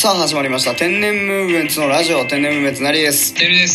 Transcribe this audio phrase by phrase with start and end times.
[0.00, 0.74] さあ始まりました。
[0.74, 3.34] 天然ムーブメンツのラジオ天然ムーブメンツなりです。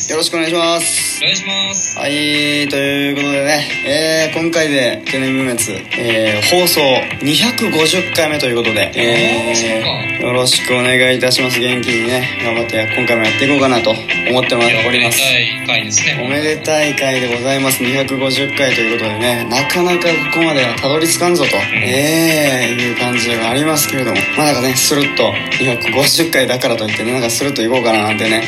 [0.10, 1.98] よろしくお願いしますお願いします。
[1.98, 6.82] はいということでね、えー、今回で天然ムーブメンツ、えー、放送
[7.24, 9.54] 250回目ということで、え
[9.84, 11.60] あーよろしくお願いいたします。
[11.60, 13.98] 元気にね頑張って今回もやっていこうかなと思
[14.42, 14.60] ってお
[14.92, 16.22] ります第回ですね。
[16.24, 17.84] おめでたい回でございます。
[17.84, 25.32] 250回ということでねなかなかここまではたどり着かんぞと、ええいう感じがありますけれどもまあなんかねスルッと
[25.64, 28.44] 250回だからといってねなんかスルッといこうかななんてね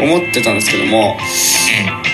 [0.00, 1.16] 思ってたんですけども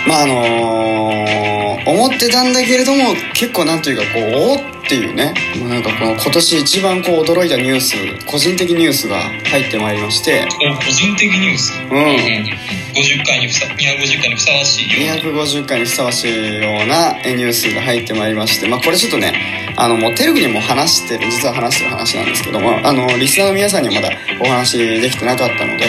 [0.06, 11.72] まああのー思ってたんだけれども結構なんというかこうおーっていうねもうなんかこの今年一番こう驚いたニュース個人的ニュースが入ってまいりまして個人的ニュース？
[11.80, 15.44] ん50回にふさ、250回にふさわしいような。
[15.44, 25.84] 250回にふさわしいようなニュースが入ってまいりまして、まあ、これちょっとねあのもうテレビにも話してる実は話してる話なんですけどもあのリスナーの皆さんにはまだお話できてなかったので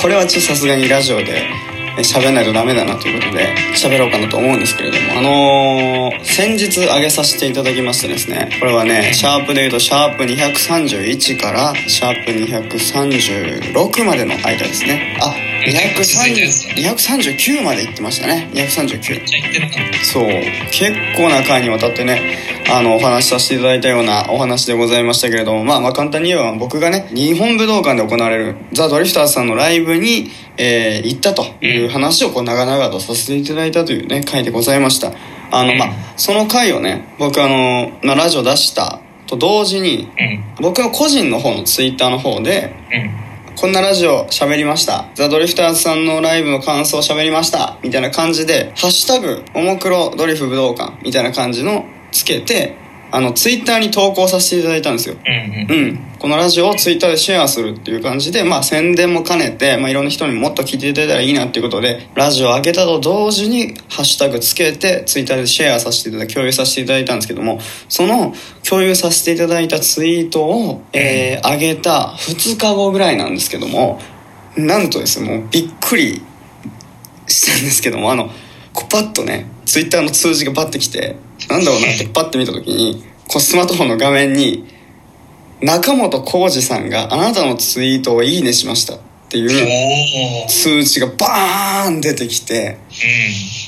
[0.00, 1.63] これはちょっとさすがにラジオでえ
[2.02, 15.16] 喋んないとダメだなということで喋ろうかなと思うんですけれどもあのー先日上げさせていただきましてですねこれはねシャープで言うとシャープ231からシャープ236までの間ですね。
[15.20, 15.34] あ
[15.66, 18.48] 230 239まで行ってましたね。
[18.52, 20.04] 239じゃあ言ってなかった。
[20.04, 20.26] そう。
[20.70, 22.20] 結構な回にわたってね
[22.70, 35.12] あのお話しさせていただいたようなお話でございましたけれどもまあまあ簡単に言えば僕がね日本武道館で行われるザ・ドリフターズさんのライブに、えー行ったという話をこう長々とさせていただいたというね回でございました
[35.50, 40.44] あのまあその回をね僕あの、まあ、ラジオ出したと同時にうん。
[40.62, 43.24] 僕の個人の方のツイッターの方でうん。
[43.56, 45.06] こんなラジオ喋りました。
[45.14, 47.78] ザ・ドリフターズさんのライブの感想喋りました。
[47.84, 52.76] みたいな感じで、ハッシュタグ、おもくろドリフ武道館みたいな感じのつけて、
[53.10, 55.14] あの、ツイッターに投稿させていただいたんですよ。
[55.24, 55.76] うん。
[55.76, 55.86] うん。
[55.86, 55.98] うん。
[56.18, 68.34] このラジオをツイッターでシェアするっていう感じで、まあ宣伝も兼ねて、まあいろんな人にもっと聞いていただいたらいいなっていうことで、ラジオを上げたと同時にハッシュタグつけて、ツイッターでシェアさせていただき、共有させていただいたんですけども、その
[68.68, 74.00] 共有させていただいたツイートを、えー、上げた2日後ぐらいなんですけども、
[74.56, 76.20] なんとですね、もうびっくり
[77.28, 78.28] したんですけども、あの、
[78.72, 81.16] こうパッとね、ツイッターの通知がパッて来て、
[81.48, 84.64] なんだろうなって パッて見た時に、こうスマートフォンの画面に、
[85.60, 88.98] 中本浩二さんがあなたのツイートをいいねしましたっ
[89.28, 90.48] ていうおー。
[90.48, 92.78] 通知がバーン出てきて、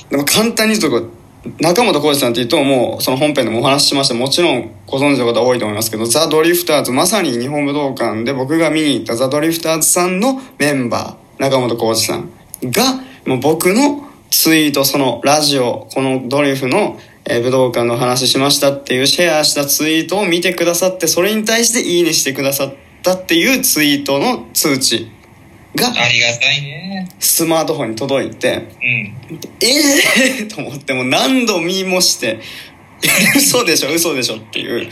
[0.08, 1.16] うでも簡単に言うと
[1.60, 12.30] 中本浩二さんっていうともうその本編でもお話ししましたもちろんご存知の方多いと思いますけどザ・ドリフターズまさに日本武道館で僕が見に行ったザ・ドリフターズさんのメンバー中本浩二さん
[12.64, 12.94] が
[13.26, 14.06] もう僕の
[14.38, 25.10] ツイートそのラジオこのドリフの、えー武道館の話しましたっていうシェアしたツイートを見てくださってそれに対していいねしてくださったっていうツイートの通知
[25.74, 25.96] がん。
[25.96, 27.08] ありがたいね。
[27.18, 29.40] スマートフォンに届いてうん。
[29.62, 32.38] ええー、と思ってもう何度見もして
[33.34, 34.86] 嘘でしょ嘘でしょっていう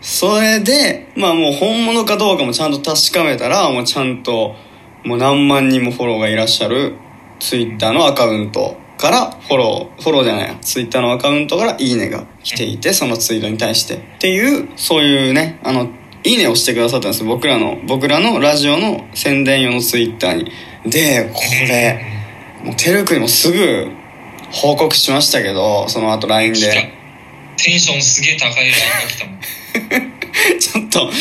[0.00, 4.56] それでまあもう本物かどうかもちゃんと確かめたらもうちゃんと
[5.04, 6.96] もう何万人もフォローがいらっしゃる
[7.42, 10.56] ツイッターのアカウントからフォローフォローじゃないや。
[10.60, 15.90] ツイッターのアカウントからいいねが来ていてそのツイートに対してっていうそういうねあの
[16.22, 17.24] いいねをしてくださったんです。
[17.24, 20.52] 僕らの僕らのラジオの宣伝用のツイッターに。
[20.88, 22.00] でこれ
[22.62, 23.90] もうてるくんにもすぐ
[24.52, 26.92] 報告しましたけどその後 LINE で。
[27.56, 28.72] テンションすげえ高い LINE
[29.02, 29.40] が来たもん。
[30.60, 31.12] ちょっと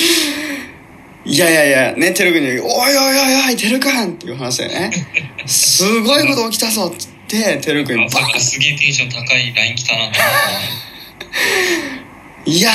[1.24, 4.92] いやいやいやねてるくんに「おいおいおいおいてるくん!」っていう話でね
[5.46, 10.12] 「すごいこと起きたぞ」っつっててるくんにバーからすげえテンション高い LINE 来たな
[12.46, 12.72] いや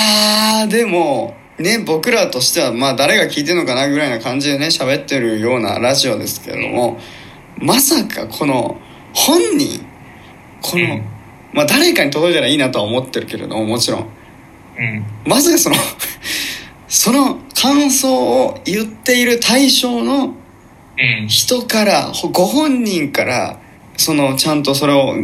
[0.64, 7.00] ーでもね僕らとしてはまあ誰が聞いてるのかなぐらいな感じでね喋ってるようなラジオですけれども
[7.58, 8.80] まさかこの
[9.12, 9.84] 本人
[10.60, 11.02] この、うん
[11.56, 14.06] まあ誰かに届いたらいいなとは思ってるけれどももちろんた。
[14.82, 15.04] うん。
[15.25, 15.76] まさかその
[16.88, 20.35] その感想を言っている対象の
[20.99, 21.29] うん。
[21.29, 23.61] 人からほご本人から
[23.99, 25.15] そのちゃんとそれを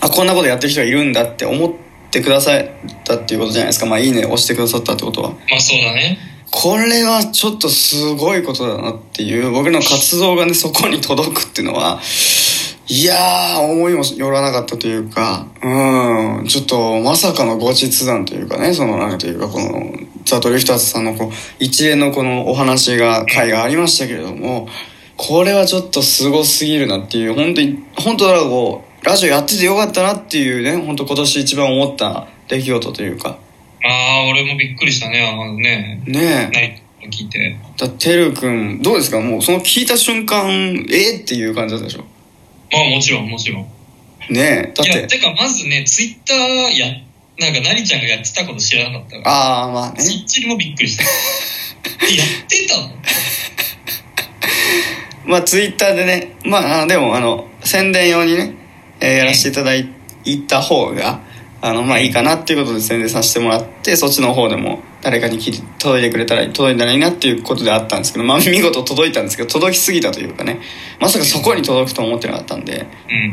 [0.00, 1.72] あこんなことやってる人がいるんだって思っ
[2.10, 2.64] てくださっ
[3.04, 6.18] たっていうことじゃないですかまあいいね押してくださったってことはまあそうだね。
[6.50, 12.00] これはちょっとすごいことだなっていう僕の活動がねそこに届くっていうのは
[12.88, 19.92] いやー思いもよらなかったというかうんちょっとまさかの後日談というかねそのなんというかこの
[20.24, 24.68] ザ・ドリフターズさんのこう一連のこのお話が回がありましたけれども
[25.16, 33.38] これはちょっとすごすぎるなっていう本当に本当だからこうラジオやっててよかったなっていうね本当今年一番思った出来事というか。
[33.82, 35.26] ああ、俺もびっくりしたね。
[35.26, 36.80] あのね、ねえ。
[37.00, 37.56] 何聞聞いて。
[37.78, 39.20] だてるくんどうですか？
[39.20, 42.04] もうその聞いた瞬間えっていう感じだったでしょ？
[42.72, 43.62] まあもちろん、もちろん。
[44.28, 44.72] ねえ。
[44.74, 46.38] だっいや、ててかまずね、ツイッター
[46.78, 46.88] や、
[47.40, 49.30] なんか、なりちゃんがやってたこと知らなかったから。
[49.30, 51.04] ああまあねちっちりもびっくりした。
[52.06, 52.90] え やってたの？
[55.24, 58.54] まあツイッターでねまああでもあの宣伝用にね、
[59.00, 59.88] えーやらせていただい
[60.48, 61.20] た方が
[61.62, 70.60] あのまあいいかなっていうことで宣伝させてもらってそっちの方でも誰かに聞届いてくれたら届いたらいいなっていうことであったんですけどまあ見事届いたんですけど届きすぎたというかね
[70.98, 72.86] まさかそこに届くと思ってなかったんで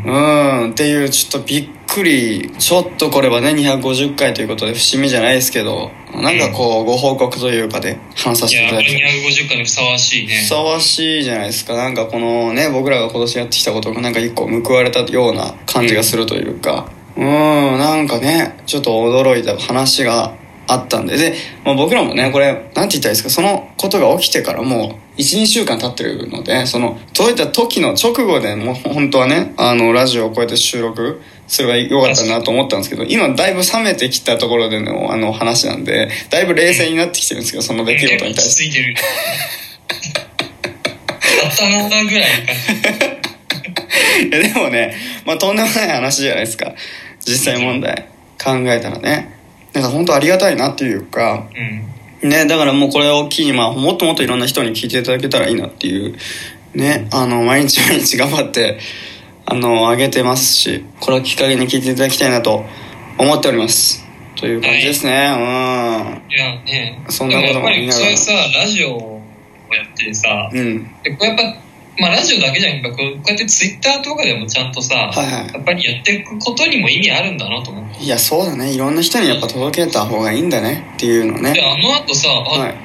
[0.06, 0.12] うん。
[0.12, 10.36] うーんっていうちょっとびっくりちょっとこれはね250回ということで節目じゃないですけどなんかこうご報告というかで話させいや、ていただきたい250回にふさわしいね。
[10.36, 10.48] ふ。
[10.48, 11.76] さわしいじゃないですか。
[11.76, 16.92] なんかこのね僕らが今年やってきたことがなんか一個報われたような感じがするというか。
[17.16, 17.24] うー
[17.76, 20.34] んなんかねちょっと驚いた話が
[20.68, 21.18] あったんで。
[21.18, 38.64] で、まあ、僕らもねこれなんて言ったらいいですかそのことが起きてからもう12週間経ってるのでその届いた時の直後でもう本当はねあのラジオをこうやって収録すればよかったなと思ったんですけど今だいぶ冷めてきたところでのあの話なんでだいぶ冷静になってきてるんですけどその出来事に対して。
[38.66, 38.96] ついてる。
[41.46, 42.30] あったなぐらい
[44.30, 44.96] でもね、
[45.26, 46.74] まあ、とんでもない話じゃないですか
[47.26, 48.08] 実際問題
[48.44, 49.38] 考えたらね
[49.74, 52.30] なんか本当ありがたいなっていうかうん。
[52.30, 56.18] ねだからもうこれを機に、まあ、もっともっといろんな人に聞いていただけたらいいなっていう
[56.74, 58.80] ねあの毎日毎日頑張って
[59.50, 62.66] あの上げてますしこれをきっかけに聞いていただきたいなと
[63.18, 64.06] 思っております。
[64.36, 65.14] という感じですね、い。
[65.16, 67.04] やね。
[67.10, 69.22] そんなこともでもやっぱりそういうさ、ラジオを
[69.72, 70.60] やってさ、うん。
[70.60, 71.44] うんでこうやっぱ、
[72.00, 75.54] まあラジオだけじゃなくて、こうやってツイッターとかでもちゃんとさ、はいはい。
[75.54, 78.04] やっぱりやっていくことにも意味あるんだなと思って。
[78.04, 78.72] いやそうだね。
[78.72, 81.54] いろんな人にやっぱ届けた方がいいんだねっていうのね。
[81.54, 82.76] で、あの後さ、あ、はい。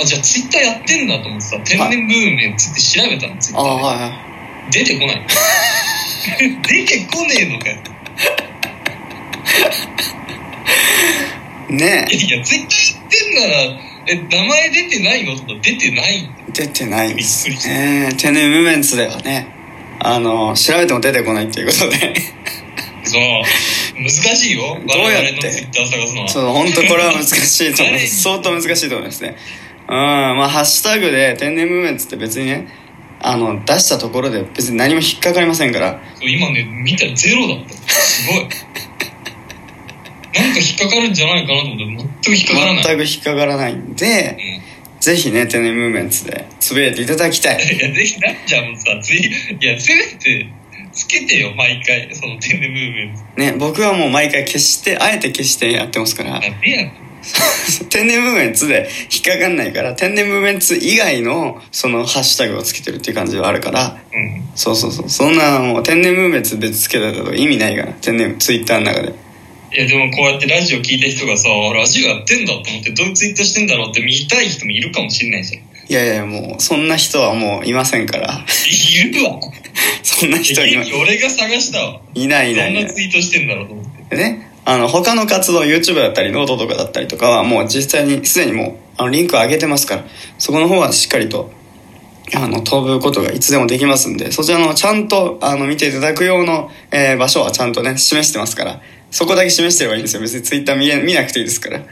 [0.00, 3.70] あじゃあツイッターやってんだと思ってさ、天然ブームについて調べたの、ツイッターで。
[3.70, 4.72] ああはいはい。
[4.72, 5.26] 出てこない。
[6.62, 7.76] 出てこねえのかよ。
[11.70, 13.62] ねいやいや、ツイッターやってんなら、
[14.06, 15.36] え、名前出てないの？
[15.36, 16.28] とか出てない。
[16.52, 17.14] 出てない。
[17.14, 17.74] ですびっくりした。
[17.74, 19.46] ね天然ムーメンツではね。
[20.00, 22.14] あの調べても出てこないっていうことで。
[23.04, 23.22] そう。
[24.02, 24.76] 難しいよ。
[24.86, 25.32] どうやって？
[25.32, 26.28] 我々のツイッター探すのは。
[26.28, 28.22] そう本当これは難しいと思います。
[28.22, 29.36] 相当難しいと思いますね。
[29.88, 32.66] うんまあハッシュタグで天然ムーメンツって別にね
[33.22, 37.74] あの出したところで別に何も引っかかりませんから今ね、見たらゼロだった。
[37.74, 38.48] すごい。
[40.34, 42.82] なんか引っかかるんじゃないかなと思って、全く引っかからない。
[42.82, 44.36] 全く引っかからないんで
[45.00, 50.46] ぜひね天然ムーメンツでつぶやいていただきたいいや、ぜひ、なっちゃんもさ、つい、いや、せめて、
[50.92, 53.40] つけてよ、毎回、その天然ムーブメント。
[53.40, 57.01] ね僕はもう毎回消してあえて消してやってますからやねん
[57.88, 64.42] 天然ムーブメンツで引っかかんないから天然ムーブメンツ以外のそのハッシュタグをつけてるっていう感じはあるからうん。
[64.54, 69.14] そうそうそうそんなもう天然ムーブメンツ別つけたとか意味ないから天然ツイッターの中で
[69.74, 75.62] いや、でもこうやってラジオ聞いた人がさ、ラジオやってんだと思って、どういうツイーしてんだろうって見たい人もいるかもしれないじゃん。
[75.88, 79.40] いやいやもうそんな人はもういませんからいるわ。
[80.02, 82.00] そんな人いま俺が探したわ。
[82.14, 84.16] いないいどないいないんなツイートしてんだろうと思って。
[84.16, 90.04] でねあの他の活動 YouTube だったりノートとかだったりとかはもう実際にすでにもうあのリンクを上げてますから
[90.38, 91.50] そこの方はしっかりと
[92.34, 101.82] あの飛ぶことがいつでもできますんでそちらのちゃんとあの見ていただく用の、えー場所はちゃんとね示してますからそこだけ示してればいいんですよ別に Twitter 見え見なくていいですからい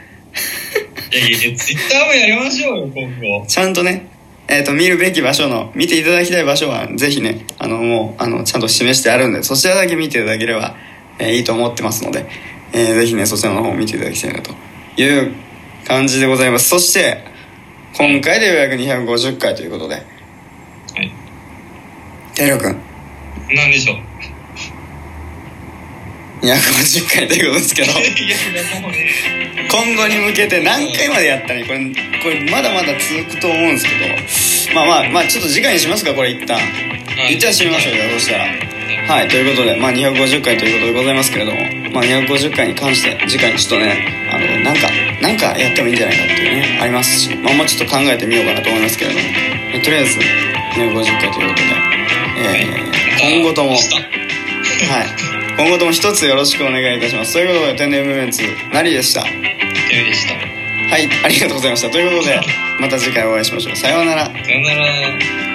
[1.12, 3.46] やいやいや、ツイッターもやりましょうよ、今後。
[3.46, 4.08] ちゃんとね
[4.48, 10.74] えー、と見るべき場所の見ていただきたい場所はぜひねあのもうあのちゃんと示してあるんでそちらだけ見ていただければ、
[11.18, 12.26] えーいいと思ってますので、
[12.72, 14.52] えーぜひねそちらの方を見ていただきたいなと
[15.00, 15.32] いう
[15.86, 16.68] 感じでございます。
[16.68, 17.24] そして
[17.96, 19.94] 今回でようやく250回ということで。
[19.94, 20.00] は
[21.02, 21.12] い。
[22.34, 22.76] てるくん
[23.54, 23.96] なんでしょう
[26.46, 27.92] ？250回ということですけど。
[29.70, 31.64] 今後に向けて何回までやったらいい？
[31.66, 31.78] これ
[32.22, 34.74] これまだまだ続くと思うんですけど。
[34.74, 36.56] まあまあまあちょっと次回にしますかこれ一旦。
[36.56, 36.62] は
[37.28, 37.34] い。
[37.34, 38.46] 一旦締めましょうじゃあそしたら。
[39.14, 39.28] はい。
[39.28, 41.58] ということでまあ250回ということでございますけれども
[41.92, 44.88] まあ250回に関して次回にちょっとねあのなんか
[45.20, 49.24] なんかやってもいいんじゃないかっていうねありますしまあもうちょっと考えてみようかなと思いますけれども。
[49.72, 51.62] えとりあえず250回ということで、
[52.38, 53.80] えー今後ともはい。
[55.58, 57.34] 今後とも一つよろしくお願いいたします。
[57.34, 58.42] ということで天然ムーメンツ
[58.72, 59.22] なりでした。
[59.24, 60.34] でした。
[60.34, 61.90] はいありがとうございました。
[61.90, 62.40] ということで
[62.80, 63.76] また次回お会いしましょう。
[63.76, 64.24] さようなら。
[64.24, 65.49] さよなら。